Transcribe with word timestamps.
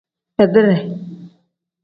Beedire. 0.37 0.77